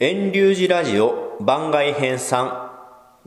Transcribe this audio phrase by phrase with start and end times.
[0.00, 2.68] 遠流寺ラジオ番外編3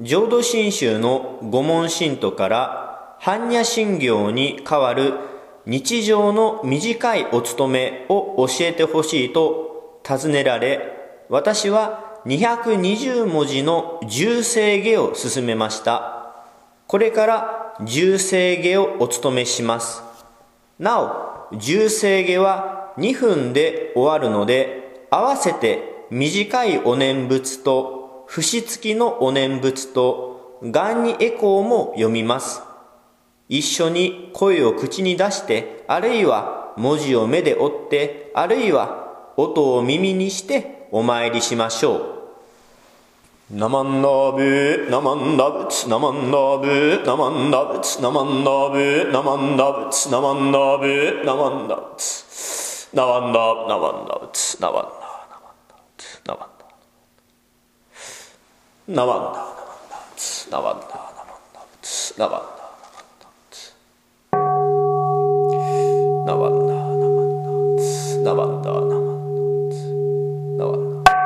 [0.02, 5.14] 浄土真宗の御門信徒から般若心経に代わる
[5.66, 16.36] 日常の短いお勤めを教えてほしいと尋ねられ私は220文字の重生下を進めました。
[16.88, 20.04] これから重生下をお勤めします。
[20.80, 32.62] なお重生下は2分で終わるので合わせて短いお念仏と、節付きのお念仏と、願にエコーも読みます。
[33.50, 42.18] 一緒に声を口に出して、あるいは文字を目で追って、あるいは音を耳にしてお参りしましょう。
[43.50, 54.97] ナマンダブ、ナマンダブツ、ナマンダブ、ナマンダブツ、ナマンダブ、ナマンダブツ、ナマンダブ、ナマンダブツ、ナマンダブ、ナマンダブツ、ナマンダブ。
[58.90, 60.90] ナワンダーナワンダー
[61.82, 63.76] ツナワンダーナワンダーツ
[66.26, 69.76] ナワンダーナワンダーツナワンダーナワンダーツナワンダーナワンダーツ
[70.56, 71.18] ナワンダー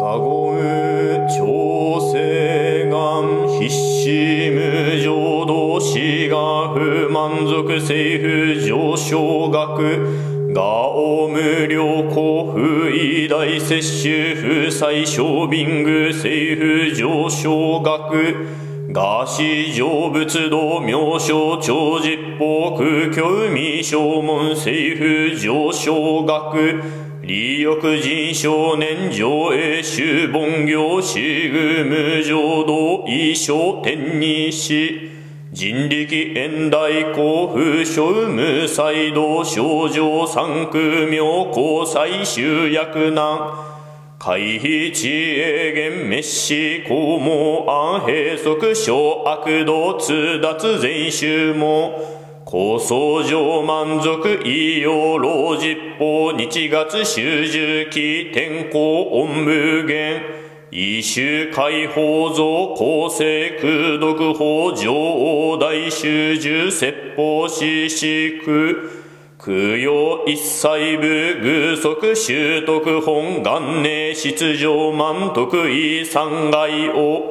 [0.00, 0.58] ガゴウ
[1.38, 4.58] 調整眼必死無
[5.02, 10.25] 常動詞が不満足政府上昇学
[10.56, 18.46] がお無料交付偉大接種不採小便具政府上昇額。
[18.90, 26.82] がし成仏道妙正長実法空虚未正門政府上昇学
[27.20, 35.15] 利欲人少年上映修凡行死具無浄道衣装天にし。
[35.58, 43.38] 人力遠大甲府小無才道少女三区妙高最終薬難
[44.18, 46.54] 回避知恵厳滅死
[46.86, 52.16] 公務安閉塞小悪道通達全集も。
[52.44, 60.45] 構想上満足異様老実法日月修十期天候音無限。
[60.78, 62.44] 異種解放像
[62.74, 63.24] 公正
[63.58, 68.76] 空毒法上大修十説法四四空
[69.38, 71.06] 供養一切部
[71.48, 77.22] 偶足習得本元年出場満徳意三害を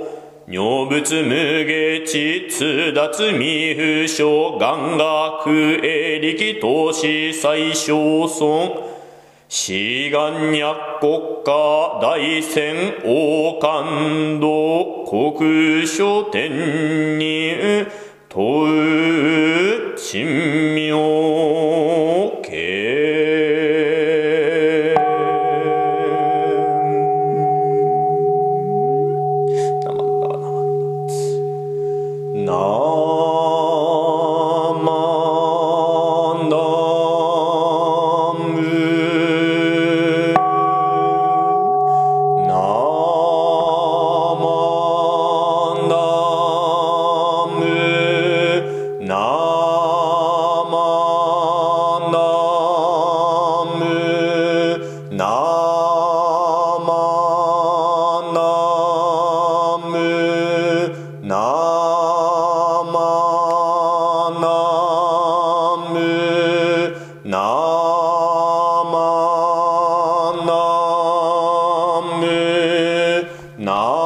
[0.48, 5.52] 尿物無下地通達未不詳願学
[5.84, 8.85] 営力投資最小尊。
[9.48, 16.50] 志願若国家大戦王冠道国書天
[17.20, 17.86] 人
[18.28, 20.98] 問う珍妙
[61.26, 62.86] Nama
[67.26, 68.06] Namu
[73.58, 74.05] Namu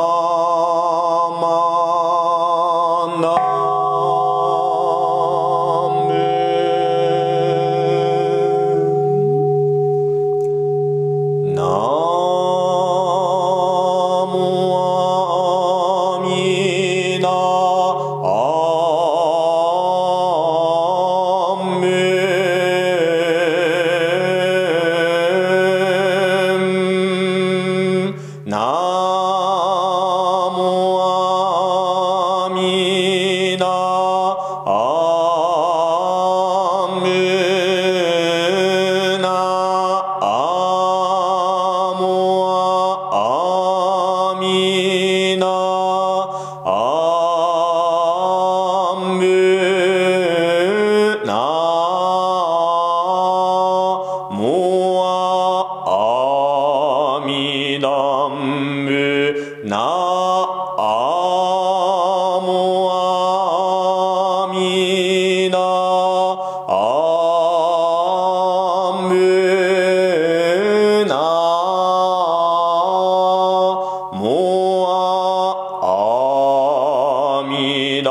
[75.82, 78.10] 阿弥陀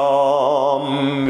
[1.26, 1.28] 仏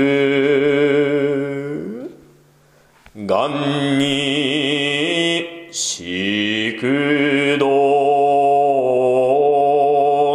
[3.26, 7.98] がんにしく道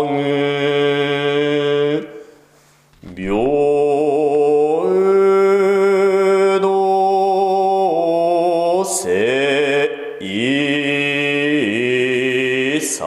[0.08, 0.14] 具
[3.16, 3.32] 病
[8.86, 9.90] せ
[10.22, 10.34] い
[12.82, 13.06] さ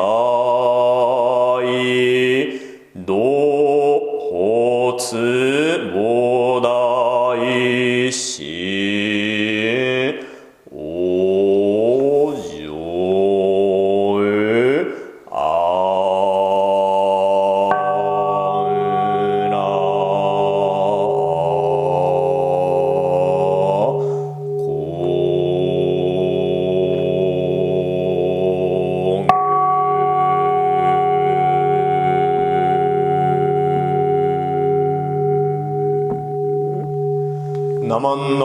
[37.86, 38.44] ナマンナ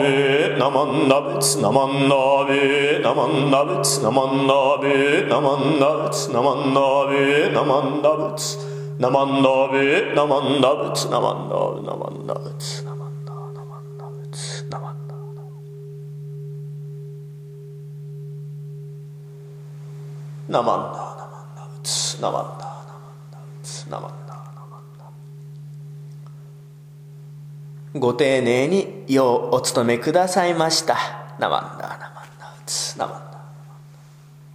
[0.00, 8.56] ベナマンナベツナマンナベナマンナベツナマンナベナマンナベツナマンナベナマンナベツ
[8.98, 15.16] ナマンナベナマンナベツナマンナベナマンナベツナマンナナマンナベツナマンナ
[20.48, 25.12] ナマンナナマンナベツナマンナナマンナベツナマンナナマンナ
[27.94, 30.96] ご丁寧にようお務めくださいました。
[31.38, 33.21] なまんだなまんだうつなまんだ